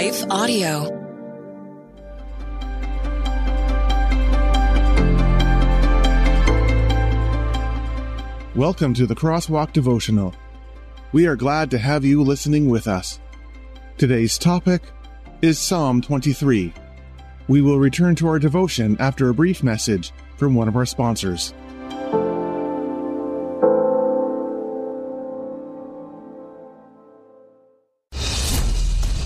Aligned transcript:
Life 0.00 0.24
Audio. 0.30 0.84
Welcome 8.54 8.94
to 8.94 9.06
the 9.06 9.14
Crosswalk 9.14 9.74
Devotional. 9.74 10.34
We 11.12 11.26
are 11.26 11.36
glad 11.36 11.70
to 11.72 11.78
have 11.78 12.02
you 12.06 12.22
listening 12.22 12.70
with 12.70 12.88
us. 12.88 13.20
Today's 13.98 14.38
topic 14.38 14.80
is 15.42 15.58
Psalm 15.58 16.00
23. 16.00 16.72
We 17.48 17.60
will 17.60 17.78
return 17.78 18.14
to 18.14 18.28
our 18.28 18.38
devotion 18.38 18.96
after 19.00 19.28
a 19.28 19.34
brief 19.34 19.62
message 19.62 20.12
from 20.38 20.54
one 20.54 20.66
of 20.66 20.76
our 20.76 20.86
sponsors. 20.86 21.52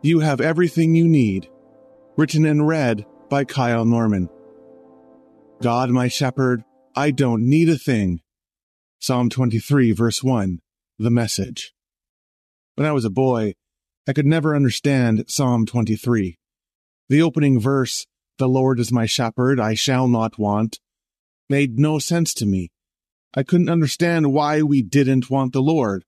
You 0.00 0.20
Have 0.20 0.40
Everything 0.40 0.94
You 0.94 1.08
Need, 1.08 1.50
written 2.16 2.46
and 2.46 2.68
read 2.68 3.04
by 3.28 3.44
Kyle 3.44 3.84
Norman. 3.84 4.28
God, 5.60 5.90
my 5.90 6.06
shepherd, 6.06 6.62
I 6.94 7.10
don't 7.10 7.42
need 7.42 7.68
a 7.68 7.76
thing. 7.76 8.20
Psalm 9.00 9.28
23, 9.28 9.90
verse 9.90 10.22
1, 10.22 10.60
the 11.00 11.10
message. 11.10 11.72
When 12.76 12.86
I 12.86 12.92
was 12.92 13.04
a 13.04 13.10
boy, 13.10 13.54
I 14.06 14.12
could 14.12 14.24
never 14.24 14.54
understand 14.54 15.24
Psalm 15.26 15.66
23. 15.66 16.38
The 17.08 17.22
opening 17.22 17.58
verse, 17.58 18.06
The 18.38 18.48
Lord 18.48 18.78
is 18.78 18.92
my 18.92 19.06
shepherd, 19.06 19.58
I 19.58 19.74
shall 19.74 20.06
not 20.06 20.38
want, 20.38 20.78
made 21.50 21.76
no 21.76 21.98
sense 21.98 22.32
to 22.34 22.46
me. 22.46 22.70
I 23.34 23.42
couldn't 23.42 23.68
understand 23.68 24.32
why 24.32 24.62
we 24.62 24.80
didn't 24.80 25.28
want 25.28 25.52
the 25.52 25.60
Lord. 25.60 26.04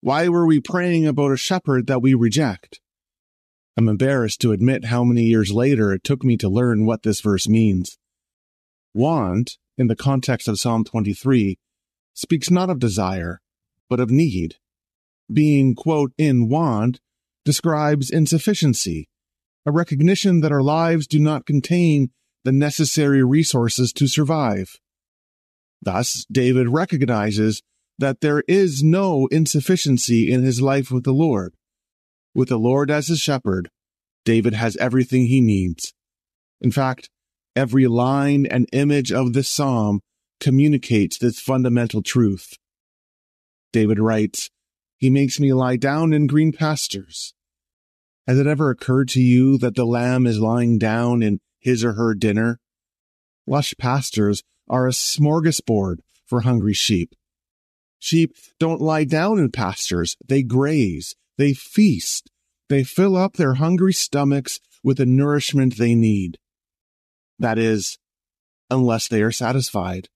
Why 0.00 0.26
were 0.28 0.46
we 0.46 0.58
praying 0.58 1.06
about 1.06 1.32
a 1.32 1.36
shepherd 1.36 1.86
that 1.88 2.00
we 2.00 2.14
reject? 2.14 2.80
I'm 3.76 3.88
embarrassed 3.88 4.40
to 4.40 4.52
admit 4.52 4.86
how 4.86 5.04
many 5.04 5.24
years 5.24 5.52
later 5.52 5.92
it 5.92 6.02
took 6.02 6.24
me 6.24 6.38
to 6.38 6.48
learn 6.48 6.86
what 6.86 7.02
this 7.02 7.20
verse 7.20 7.46
means. 7.46 7.98
Want, 8.94 9.58
in 9.76 9.88
the 9.88 9.96
context 9.96 10.48
of 10.48 10.58
Psalm 10.58 10.82
23, 10.82 11.58
speaks 12.14 12.50
not 12.50 12.70
of 12.70 12.78
desire, 12.78 13.42
but 13.90 14.00
of 14.00 14.10
need. 14.10 14.56
Being, 15.30 15.74
quote, 15.74 16.12
in 16.16 16.48
want 16.48 17.00
describes 17.44 18.10
insufficiency, 18.10 19.08
a 19.66 19.72
recognition 19.72 20.40
that 20.40 20.52
our 20.52 20.62
lives 20.62 21.06
do 21.06 21.18
not 21.18 21.44
contain 21.44 22.10
the 22.44 22.52
necessary 22.52 23.22
resources 23.22 23.92
to 23.92 24.06
survive. 24.06 24.80
Thus, 25.82 26.24
David 26.32 26.70
recognizes 26.70 27.62
that 27.98 28.22
there 28.22 28.42
is 28.48 28.82
no 28.82 29.26
insufficiency 29.30 30.32
in 30.32 30.42
his 30.42 30.62
life 30.62 30.90
with 30.90 31.04
the 31.04 31.12
Lord. 31.12 31.54
With 32.36 32.50
the 32.50 32.58
Lord 32.58 32.90
as 32.90 33.08
his 33.08 33.18
shepherd, 33.18 33.70
David 34.26 34.52
has 34.52 34.76
everything 34.76 35.26
he 35.26 35.40
needs. 35.40 35.94
In 36.60 36.70
fact, 36.70 37.08
every 37.56 37.86
line 37.86 38.44
and 38.44 38.68
image 38.74 39.10
of 39.10 39.32
this 39.32 39.48
psalm 39.48 40.02
communicates 40.38 41.16
this 41.16 41.40
fundamental 41.40 42.02
truth. 42.02 42.58
David 43.72 43.98
writes, 43.98 44.50
He 44.98 45.08
makes 45.08 45.40
me 45.40 45.54
lie 45.54 45.76
down 45.76 46.12
in 46.12 46.26
green 46.26 46.52
pastures. 46.52 47.32
Has 48.26 48.38
it 48.38 48.46
ever 48.46 48.68
occurred 48.68 49.08
to 49.10 49.22
you 49.22 49.56
that 49.56 49.74
the 49.74 49.86
lamb 49.86 50.26
is 50.26 50.38
lying 50.38 50.76
down 50.76 51.22
in 51.22 51.40
his 51.58 51.82
or 51.82 51.94
her 51.94 52.12
dinner? 52.12 52.60
Lush 53.46 53.72
pastures 53.78 54.42
are 54.68 54.86
a 54.86 54.90
smorgasbord 54.92 56.00
for 56.26 56.42
hungry 56.42 56.74
sheep. 56.74 57.14
Sheep 57.98 58.34
don't 58.60 58.82
lie 58.82 59.04
down 59.04 59.38
in 59.38 59.50
pastures, 59.50 60.18
they 60.28 60.42
graze, 60.42 61.16
they 61.38 61.52
feast. 61.52 62.30
They 62.68 62.82
fill 62.82 63.16
up 63.16 63.34
their 63.34 63.54
hungry 63.54 63.92
stomachs 63.92 64.58
with 64.82 64.98
the 64.98 65.06
nourishment 65.06 65.76
they 65.76 65.94
need. 65.94 66.38
That 67.38 67.58
is, 67.58 67.98
unless 68.70 69.08
they 69.08 69.22
are 69.22 69.32
satisfied. 69.32 70.08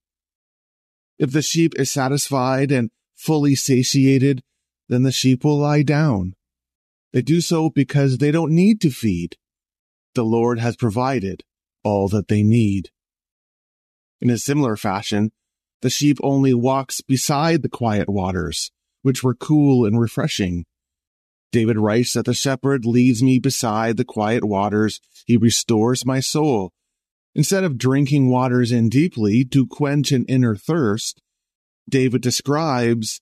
If 1.18 1.32
the 1.32 1.42
sheep 1.42 1.74
is 1.78 1.90
satisfied 1.90 2.72
and 2.72 2.90
fully 3.14 3.54
satiated, 3.54 4.42
then 4.88 5.02
the 5.02 5.12
sheep 5.12 5.44
will 5.44 5.58
lie 5.58 5.82
down. 5.82 6.34
They 7.12 7.22
do 7.22 7.40
so 7.40 7.70
because 7.70 8.18
they 8.18 8.30
don't 8.30 8.52
need 8.52 8.80
to 8.80 8.90
feed. 8.90 9.36
The 10.14 10.24
Lord 10.24 10.58
has 10.58 10.76
provided 10.76 11.44
all 11.84 12.08
that 12.08 12.28
they 12.28 12.42
need. 12.42 12.90
In 14.20 14.30
a 14.30 14.38
similar 14.38 14.76
fashion, 14.76 15.32
the 15.82 15.90
sheep 15.90 16.18
only 16.22 16.52
walks 16.54 17.00
beside 17.00 17.62
the 17.62 17.68
quiet 17.68 18.08
waters, 18.08 18.70
which 19.02 19.22
were 19.22 19.34
cool 19.34 19.86
and 19.86 19.98
refreshing. 19.98 20.66
David 21.52 21.78
writes 21.78 22.12
that 22.12 22.26
the 22.26 22.34
shepherd 22.34 22.84
leads 22.84 23.22
me 23.22 23.38
beside 23.38 23.96
the 23.96 24.04
quiet 24.04 24.44
waters. 24.44 25.00
He 25.26 25.36
restores 25.36 26.06
my 26.06 26.20
soul. 26.20 26.72
Instead 27.34 27.64
of 27.64 27.78
drinking 27.78 28.30
waters 28.30 28.72
in 28.72 28.88
deeply 28.88 29.44
to 29.46 29.66
quench 29.66 30.12
an 30.12 30.24
inner 30.26 30.56
thirst, 30.56 31.20
David 31.88 32.22
describes 32.22 33.20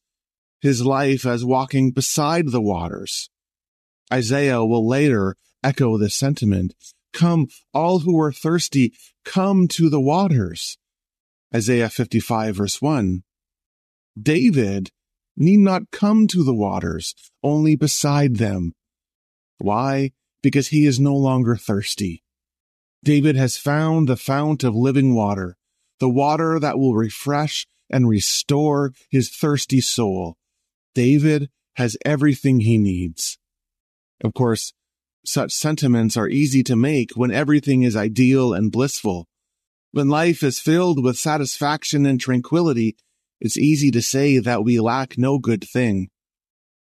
his 0.60 0.84
life 0.84 1.24
as 1.24 1.44
walking 1.44 1.90
beside 1.92 2.50
the 2.50 2.60
waters. 2.60 3.30
Isaiah 4.12 4.64
will 4.64 4.86
later 4.86 5.36
echo 5.62 5.98
this 5.98 6.14
sentiment. 6.14 6.74
Come, 7.12 7.48
all 7.72 8.00
who 8.00 8.18
are 8.20 8.32
thirsty, 8.32 8.92
come 9.24 9.68
to 9.68 9.88
the 9.88 10.00
waters. 10.00 10.78
Isaiah 11.54 11.88
55 11.88 12.56
verse 12.56 12.82
1. 12.82 13.22
David 14.20 14.90
need 15.38 15.60
not 15.60 15.90
come 15.90 16.26
to 16.26 16.42
the 16.42 16.54
waters, 16.54 17.14
only 17.42 17.76
beside 17.76 18.36
them. 18.36 18.74
Why? 19.58 20.10
Because 20.42 20.68
he 20.68 20.84
is 20.84 21.00
no 21.00 21.14
longer 21.14 21.56
thirsty. 21.56 22.22
David 23.04 23.36
has 23.36 23.56
found 23.56 24.08
the 24.08 24.16
fount 24.16 24.64
of 24.64 24.74
living 24.74 25.14
water, 25.14 25.56
the 26.00 26.08
water 26.08 26.58
that 26.58 26.78
will 26.78 26.94
refresh 26.94 27.66
and 27.88 28.08
restore 28.08 28.92
his 29.10 29.30
thirsty 29.30 29.80
soul. 29.80 30.36
David 30.94 31.48
has 31.76 31.96
everything 32.04 32.60
he 32.60 32.76
needs. 32.76 33.38
Of 34.22 34.34
course, 34.34 34.72
such 35.24 35.52
sentiments 35.52 36.16
are 36.16 36.28
easy 36.28 36.62
to 36.64 36.76
make 36.76 37.12
when 37.14 37.30
everything 37.30 37.82
is 37.82 37.94
ideal 37.94 38.52
and 38.52 38.72
blissful. 38.72 39.28
When 39.92 40.08
life 40.08 40.42
is 40.42 40.58
filled 40.58 41.02
with 41.02 41.16
satisfaction 41.16 42.04
and 42.04 42.20
tranquility, 42.20 42.96
it's 43.40 43.56
easy 43.56 43.90
to 43.92 44.02
say 44.02 44.38
that 44.38 44.64
we 44.64 44.80
lack 44.80 45.16
no 45.16 45.38
good 45.38 45.64
thing. 45.64 46.08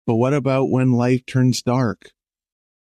But 0.05 0.15
what 0.15 0.33
about 0.33 0.69
when 0.69 0.91
life 0.91 1.25
turns 1.25 1.61
dark? 1.61 2.11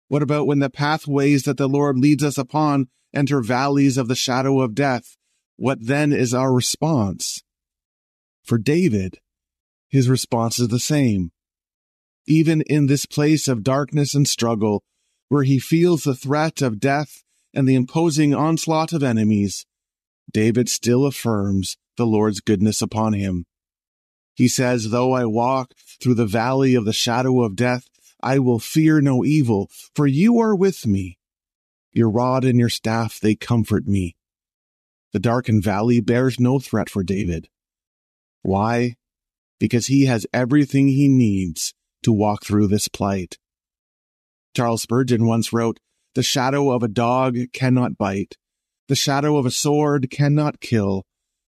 What 0.08 0.24
about 0.24 0.48
when 0.48 0.60
the 0.60 0.70
pathways 0.70 1.44
that 1.44 1.58
the 1.58 1.70
Lord 1.70 1.98
leads 1.98 2.24
us 2.24 2.38
upon 2.38 2.88
enter 3.14 3.42
valleys 3.42 3.98
of 3.98 4.08
the 4.08 4.16
shadow 4.16 4.62
of 4.62 4.76
death? 4.76 5.16
What 5.58 5.86
then 5.86 6.12
is 6.12 6.34
our 6.34 6.54
response? 6.54 7.44
For 8.44 8.58
David, 8.58 9.20
his 9.90 10.10
response 10.10 10.58
is 10.58 10.70
the 10.70 10.80
same. 10.80 11.32
Even 12.28 12.62
in 12.62 12.88
this 12.88 13.06
place 13.06 13.48
of 13.48 13.64
darkness 13.64 14.16
and 14.16 14.28
struggle, 14.28 14.84
where 15.30 15.44
he 15.44 15.60
feels 15.60 16.04
the 16.04 16.16
threat 16.16 16.62
of 16.62 16.80
death 16.80 17.24
and 17.54 17.68
the 17.68 17.76
imposing 17.76 18.34
onslaught 18.34 18.94
of 18.94 19.04
enemies, 19.04 19.66
David 20.32 20.70
still 20.70 21.06
affirms 21.06 21.78
the 21.98 22.06
Lord's 22.06 22.42
goodness 22.42 22.82
upon 22.82 23.14
him. 23.14 23.46
He 24.42 24.48
says, 24.48 24.90
Though 24.90 25.12
I 25.12 25.26
walk 25.26 25.76
through 26.02 26.16
the 26.16 26.26
valley 26.26 26.74
of 26.74 26.84
the 26.84 26.94
shadow 26.94 27.44
of 27.44 27.56
death, 27.56 27.88
I 28.24 28.40
will 28.40 28.58
fear 28.58 29.00
no 29.00 29.24
evil, 29.24 29.70
for 29.94 30.08
you 30.08 30.40
are 30.40 30.56
with 30.56 30.88
me. 30.88 31.20
Your 31.92 32.10
rod 32.10 32.44
and 32.44 32.58
your 32.58 32.68
staff, 32.68 33.20
they 33.20 33.36
comfort 33.36 33.86
me. 33.86 34.16
The 35.14 35.20
darkened 35.20 35.64
valley 35.64 36.02
bears 36.02 36.40
no 36.40 36.58
threat 36.58 36.90
for 36.90 37.04
David. 37.04 37.50
Why? 38.42 38.96
Because 39.60 39.86
he 39.86 40.06
has 40.06 40.26
everything 40.34 40.88
he 40.88 41.08
needs 41.08 41.76
to 42.02 42.12
walk 42.12 42.44
through 42.44 42.66
this 42.66 42.88
plight. 42.88 43.38
Charles 44.56 44.82
Spurgeon 44.82 45.28
once 45.28 45.54
wrote, 45.54 45.80
The 46.16 46.24
shadow 46.24 46.72
of 46.72 46.82
a 46.82 46.88
dog 46.88 47.38
cannot 47.54 47.96
bite, 47.96 48.38
the 48.88 48.96
shadow 48.96 49.38
of 49.38 49.46
a 49.46 49.52
sword 49.52 50.10
cannot 50.10 50.60
kill, 50.60 51.06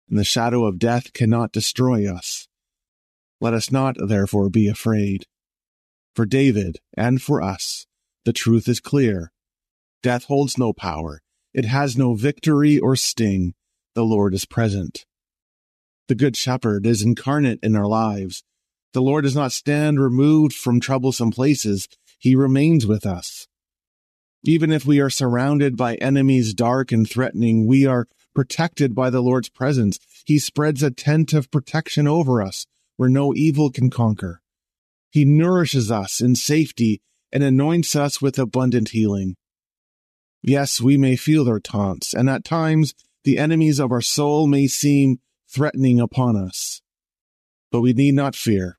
and 0.08 0.18
the 0.18 0.24
shadow 0.24 0.64
of 0.64 0.80
death 0.80 1.12
cannot 1.12 1.52
destroy 1.52 2.12
us. 2.12 2.48
Let 3.40 3.54
us 3.54 3.72
not, 3.72 3.96
therefore, 3.98 4.50
be 4.50 4.68
afraid. 4.68 5.26
For 6.14 6.26
David 6.26 6.78
and 6.96 7.22
for 7.22 7.40
us, 7.40 7.86
the 8.24 8.32
truth 8.32 8.68
is 8.68 8.80
clear. 8.80 9.32
Death 10.02 10.24
holds 10.24 10.58
no 10.58 10.72
power. 10.72 11.22
It 11.54 11.64
has 11.64 11.96
no 11.96 12.14
victory 12.14 12.78
or 12.78 12.96
sting. 12.96 13.54
The 13.94 14.04
Lord 14.04 14.34
is 14.34 14.44
present. 14.44 15.06
The 16.08 16.14
Good 16.14 16.36
Shepherd 16.36 16.86
is 16.86 17.02
incarnate 17.02 17.60
in 17.62 17.76
our 17.76 17.86
lives. 17.86 18.42
The 18.92 19.02
Lord 19.02 19.24
does 19.24 19.36
not 19.36 19.52
stand 19.52 20.00
removed 20.00 20.54
from 20.54 20.80
troublesome 20.80 21.30
places. 21.30 21.88
He 22.18 22.34
remains 22.34 22.86
with 22.86 23.06
us. 23.06 23.46
Even 24.44 24.72
if 24.72 24.84
we 24.84 25.00
are 25.00 25.10
surrounded 25.10 25.76
by 25.76 25.94
enemies 25.96 26.52
dark 26.54 26.92
and 26.92 27.08
threatening, 27.08 27.66
we 27.66 27.86
are 27.86 28.08
protected 28.34 28.94
by 28.94 29.10
the 29.10 29.20
Lord's 29.22 29.48
presence. 29.48 29.98
He 30.24 30.38
spreads 30.38 30.82
a 30.82 30.90
tent 30.90 31.32
of 31.32 31.50
protection 31.50 32.06
over 32.06 32.42
us 32.42 32.66
where 33.00 33.08
no 33.08 33.32
evil 33.34 33.70
can 33.70 33.88
conquer. 33.88 34.42
He 35.08 35.24
nourishes 35.24 35.90
us 35.90 36.20
in 36.20 36.34
safety 36.34 37.00
and 37.32 37.42
anoints 37.42 37.96
us 37.96 38.20
with 38.20 38.38
abundant 38.38 38.90
healing. 38.90 39.36
Yes, 40.42 40.82
we 40.82 40.98
may 40.98 41.16
feel 41.16 41.46
their 41.46 41.60
taunts, 41.60 42.12
and 42.12 42.28
at 42.28 42.44
times 42.44 42.92
the 43.24 43.38
enemies 43.38 43.78
of 43.78 43.90
our 43.90 44.02
soul 44.02 44.46
may 44.46 44.66
seem 44.66 45.18
threatening 45.48 45.98
upon 45.98 46.36
us. 46.36 46.82
But 47.72 47.80
we 47.80 47.94
need 47.94 48.16
not 48.16 48.36
fear. 48.36 48.78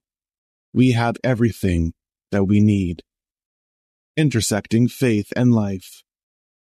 We 0.71 0.91
have 0.91 1.17
everything 1.23 1.93
that 2.29 2.43
we 2.43 2.59
need. 2.59 3.01
Intersecting 4.15 4.87
faith 4.87 5.33
and 5.35 5.51
life. 5.51 6.03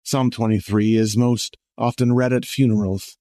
Psalm 0.03 0.29
23 0.29 0.97
is 0.97 1.15
most 1.15 1.55
often 1.77 2.13
read 2.13 2.33
at 2.33 2.43
funerals. 2.43 3.17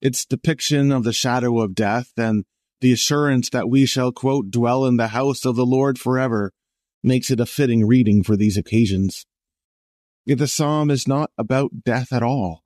Its 0.00 0.24
depiction 0.24 0.92
of 0.92 1.02
the 1.02 1.12
shadow 1.12 1.58
of 1.58 1.74
death 1.74 2.12
and 2.16 2.44
the 2.80 2.92
assurance 2.92 3.50
that 3.50 3.68
we 3.68 3.86
shall, 3.86 4.12
quote, 4.12 4.50
dwell 4.50 4.84
in 4.84 4.96
the 4.96 5.08
house 5.08 5.44
of 5.44 5.56
the 5.56 5.66
Lord 5.66 5.98
forever 5.98 6.52
makes 7.02 7.30
it 7.30 7.40
a 7.40 7.46
fitting 7.46 7.86
reading 7.86 8.22
for 8.22 8.36
these 8.36 8.56
occasions. 8.56 9.26
Yet 10.24 10.38
the 10.38 10.48
psalm 10.48 10.90
is 10.90 11.06
not 11.06 11.30
about 11.36 11.84
death 11.84 12.12
at 12.12 12.22
all. 12.22 12.62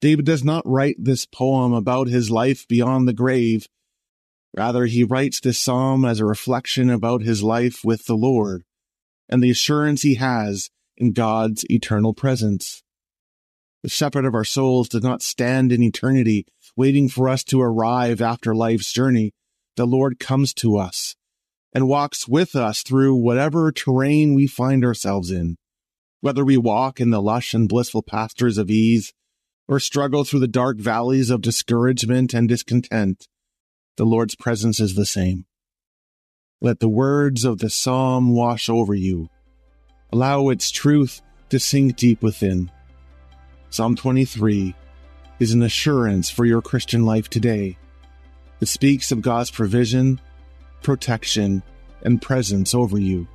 David 0.00 0.26
does 0.26 0.42
not 0.42 0.66
write 0.66 0.96
this 0.98 1.26
poem 1.26 1.72
about 1.72 2.08
his 2.08 2.30
life 2.30 2.66
beyond 2.66 3.06
the 3.06 3.12
grave. 3.12 3.68
Rather, 4.56 4.86
he 4.86 5.04
writes 5.04 5.38
this 5.40 5.60
psalm 5.60 6.04
as 6.04 6.18
a 6.18 6.26
reflection 6.26 6.90
about 6.90 7.22
his 7.22 7.42
life 7.42 7.84
with 7.84 8.06
the 8.06 8.16
Lord 8.16 8.64
and 9.28 9.42
the 9.42 9.50
assurance 9.50 10.02
he 10.02 10.16
has 10.16 10.70
in 10.96 11.12
God's 11.12 11.64
eternal 11.70 12.14
presence. 12.14 12.82
The 13.82 13.88
shepherd 13.88 14.24
of 14.24 14.34
our 14.34 14.44
souls 14.44 14.88
does 14.88 15.02
not 15.02 15.22
stand 15.22 15.72
in 15.72 15.82
eternity 15.82 16.46
waiting 16.76 17.08
for 17.08 17.28
us 17.28 17.42
to 17.44 17.60
arrive 17.60 18.20
after 18.20 18.54
life's 18.54 18.92
journey. 18.92 19.32
The 19.76 19.86
Lord 19.86 20.18
comes 20.18 20.54
to 20.54 20.76
us 20.76 21.16
and 21.72 21.88
walks 21.88 22.28
with 22.28 22.54
us 22.54 22.82
through 22.82 23.16
whatever 23.16 23.72
terrain 23.72 24.34
we 24.34 24.46
find 24.46 24.84
ourselves 24.84 25.30
in. 25.30 25.56
Whether 26.20 26.44
we 26.44 26.56
walk 26.56 27.00
in 27.00 27.10
the 27.10 27.20
lush 27.20 27.54
and 27.54 27.68
blissful 27.68 28.02
pastures 28.02 28.58
of 28.58 28.70
ease 28.70 29.12
or 29.66 29.80
struggle 29.80 30.24
through 30.24 30.40
the 30.40 30.48
dark 30.48 30.78
valleys 30.78 31.30
of 31.30 31.40
discouragement 31.40 32.34
and 32.34 32.48
discontent, 32.48 33.26
the 33.96 34.04
Lord's 34.04 34.36
presence 34.36 34.78
is 34.78 34.94
the 34.94 35.06
same. 35.06 35.46
Let 36.60 36.78
the 36.78 36.88
words 36.88 37.44
of 37.44 37.58
the 37.58 37.70
psalm 37.70 38.34
wash 38.34 38.68
over 38.68 38.94
you. 38.94 39.28
Allow 40.12 40.50
its 40.50 40.70
truth 40.70 41.20
to 41.48 41.58
sink 41.58 41.96
deep 41.96 42.22
within. 42.22 42.70
Psalm 43.72 43.96
23 43.96 44.74
is 45.38 45.54
an 45.54 45.62
assurance 45.62 46.28
for 46.28 46.44
your 46.44 46.60
Christian 46.60 47.06
life 47.06 47.30
today. 47.30 47.78
It 48.60 48.68
speaks 48.68 49.10
of 49.10 49.22
God's 49.22 49.50
provision, 49.50 50.20
protection, 50.82 51.62
and 52.02 52.20
presence 52.20 52.74
over 52.74 52.98
you. 52.98 53.26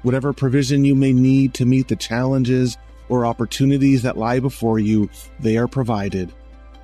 Whatever 0.00 0.32
provision 0.32 0.86
you 0.86 0.94
may 0.94 1.12
need 1.12 1.52
to 1.52 1.66
meet 1.66 1.88
the 1.88 1.96
challenges 1.96 2.78
or 3.10 3.26
opportunities 3.26 4.00
that 4.04 4.16
lie 4.16 4.40
before 4.40 4.78
you, 4.78 5.10
they 5.38 5.58
are 5.58 5.68
provided. 5.68 6.32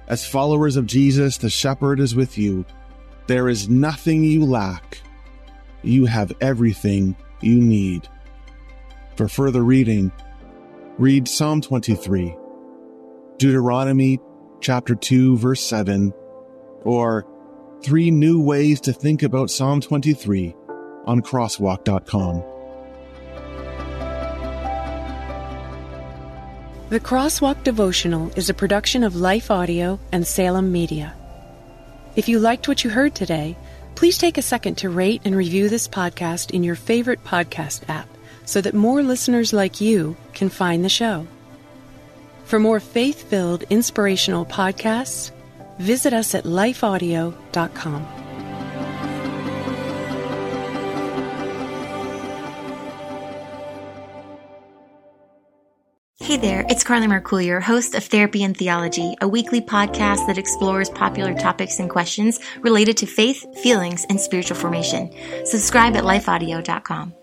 As 0.08 0.26
followers 0.26 0.76
of 0.76 0.84
Jesus, 0.84 1.38
the 1.38 1.48
shepherd 1.48 2.00
is 2.00 2.14
with 2.14 2.36
you. 2.36 2.66
There 3.28 3.48
is 3.48 3.70
nothing 3.70 4.24
you 4.24 4.44
lack. 4.44 5.00
You 5.82 6.04
have 6.04 6.34
everything 6.42 7.16
you 7.40 7.58
need. 7.58 8.06
For 9.16 9.26
further 9.26 9.62
reading, 9.62 10.12
read 10.98 11.26
Psalm 11.26 11.62
23 11.62 12.36
Deuteronomy 13.42 14.20
chapter 14.60 14.94
2 14.94 15.36
verse 15.36 15.60
7 15.60 16.12
or 16.84 17.26
three 17.82 18.08
new 18.08 18.40
ways 18.40 18.80
to 18.80 18.92
think 18.92 19.24
about 19.24 19.50
Psalm 19.50 19.80
23 19.80 20.54
on 21.06 21.20
crosswalk.com. 21.20 22.44
The 26.90 27.00
Crosswalk 27.00 27.64
Devotional 27.64 28.30
is 28.36 28.48
a 28.48 28.54
production 28.54 29.02
of 29.02 29.16
Life 29.16 29.50
Audio 29.50 29.98
and 30.12 30.24
Salem 30.24 30.70
Media. 30.70 31.12
If 32.14 32.28
you 32.28 32.38
liked 32.38 32.68
what 32.68 32.84
you 32.84 32.90
heard 32.90 33.16
today, 33.16 33.58
please 33.96 34.18
take 34.18 34.38
a 34.38 34.42
second 34.42 34.76
to 34.76 34.88
rate 34.88 35.22
and 35.24 35.34
review 35.34 35.68
this 35.68 35.88
podcast 35.88 36.52
in 36.52 36.62
your 36.62 36.76
favorite 36.76 37.24
podcast 37.24 37.88
app 37.88 38.08
so 38.44 38.60
that 38.60 38.72
more 38.72 39.02
listeners 39.02 39.52
like 39.52 39.80
you 39.80 40.16
can 40.32 40.48
find 40.48 40.84
the 40.84 40.88
show. 40.88 41.26
For 42.52 42.58
more 42.58 42.80
faith 42.80 43.30
filled, 43.30 43.62
inspirational 43.70 44.44
podcasts, 44.44 45.30
visit 45.78 46.12
us 46.12 46.34
at 46.34 46.44
lifeaudio.com. 46.44 48.06
Hey 56.20 56.36
there, 56.36 56.66
it's 56.68 56.84
Carly 56.84 57.06
Mercourier, 57.06 57.62
host 57.62 57.94
of 57.94 58.04
Therapy 58.04 58.42
and 58.42 58.54
Theology, 58.54 59.16
a 59.22 59.28
weekly 59.28 59.62
podcast 59.62 60.26
that 60.26 60.36
explores 60.36 60.90
popular 60.90 61.32
topics 61.32 61.78
and 61.78 61.88
questions 61.88 62.38
related 62.60 62.98
to 62.98 63.06
faith, 63.06 63.46
feelings, 63.62 64.04
and 64.10 64.20
spiritual 64.20 64.58
formation. 64.58 65.10
Subscribe 65.46 65.96
at 65.96 66.04
lifeaudio.com. 66.04 67.14